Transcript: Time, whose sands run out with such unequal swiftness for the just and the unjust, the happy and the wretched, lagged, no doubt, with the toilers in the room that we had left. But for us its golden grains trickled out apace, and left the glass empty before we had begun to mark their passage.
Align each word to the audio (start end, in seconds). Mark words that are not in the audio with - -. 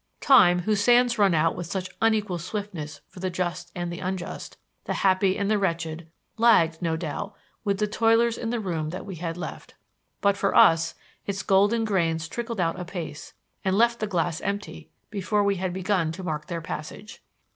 Time, 0.19 0.61
whose 0.61 0.81
sands 0.81 1.19
run 1.19 1.35
out 1.35 1.55
with 1.55 1.67
such 1.67 1.87
unequal 2.01 2.39
swiftness 2.39 3.01
for 3.07 3.19
the 3.19 3.29
just 3.29 3.71
and 3.75 3.93
the 3.93 3.99
unjust, 3.99 4.57
the 4.85 4.95
happy 4.95 5.37
and 5.37 5.47
the 5.47 5.59
wretched, 5.59 6.09
lagged, 6.39 6.81
no 6.81 6.97
doubt, 6.97 7.35
with 7.63 7.77
the 7.77 7.85
toilers 7.85 8.35
in 8.35 8.49
the 8.49 8.59
room 8.59 8.89
that 8.89 9.05
we 9.05 9.13
had 9.17 9.37
left. 9.37 9.75
But 10.19 10.37
for 10.37 10.55
us 10.55 10.95
its 11.27 11.43
golden 11.43 11.85
grains 11.85 12.27
trickled 12.27 12.59
out 12.59 12.79
apace, 12.79 13.35
and 13.63 13.77
left 13.77 13.99
the 13.99 14.07
glass 14.07 14.41
empty 14.41 14.89
before 15.11 15.43
we 15.43 15.57
had 15.57 15.71
begun 15.71 16.11
to 16.13 16.23
mark 16.23 16.47
their 16.47 16.61
passage. 16.61 17.21